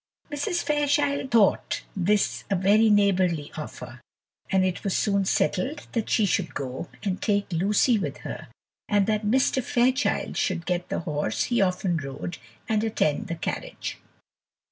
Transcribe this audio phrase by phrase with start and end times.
[0.31, 0.63] Mrs.
[0.63, 4.01] Fairchild thought this a very neighbourly offer,
[4.51, 8.47] and it was soon settled that she should go, and take Lucy with her,
[8.89, 9.63] and that Mr.
[9.63, 13.99] Fairchild should get the horse he often rode and attend the carriage.